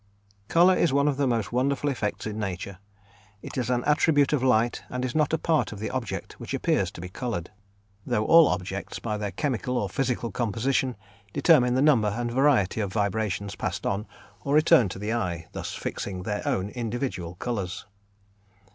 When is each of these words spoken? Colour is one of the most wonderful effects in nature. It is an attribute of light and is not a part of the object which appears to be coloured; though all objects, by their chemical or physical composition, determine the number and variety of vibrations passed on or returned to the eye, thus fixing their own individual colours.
Colour 0.47 0.73
is 0.75 0.91
one 0.91 1.07
of 1.07 1.17
the 1.17 1.27
most 1.27 1.51
wonderful 1.53 1.87
effects 1.87 2.25
in 2.25 2.39
nature. 2.39 2.79
It 3.43 3.55
is 3.55 3.69
an 3.69 3.83
attribute 3.83 4.33
of 4.33 4.41
light 4.41 4.81
and 4.89 5.05
is 5.05 5.13
not 5.13 5.31
a 5.31 5.37
part 5.37 5.71
of 5.71 5.77
the 5.77 5.91
object 5.91 6.39
which 6.39 6.55
appears 6.55 6.89
to 6.93 7.01
be 7.01 7.07
coloured; 7.07 7.51
though 8.03 8.25
all 8.25 8.47
objects, 8.47 8.97
by 8.97 9.17
their 9.17 9.29
chemical 9.29 9.77
or 9.77 9.87
physical 9.89 10.31
composition, 10.31 10.95
determine 11.33 11.75
the 11.75 11.83
number 11.83 12.07
and 12.09 12.31
variety 12.31 12.81
of 12.81 12.91
vibrations 12.91 13.55
passed 13.55 13.85
on 13.85 14.07
or 14.43 14.55
returned 14.55 14.89
to 14.89 14.97
the 14.97 15.13
eye, 15.13 15.45
thus 15.51 15.75
fixing 15.75 16.23
their 16.23 16.41
own 16.47 16.69
individual 16.69 17.35
colours. 17.35 17.85